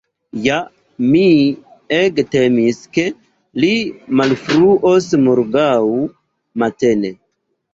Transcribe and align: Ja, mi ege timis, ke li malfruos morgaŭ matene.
Ja, 0.43 0.53
mi 1.09 1.19
ege 1.97 2.25
timis, 2.35 2.79
ke 2.99 3.05
li 3.65 3.71
malfruos 4.21 5.11
morgaŭ 5.29 5.71
matene. 6.65 7.17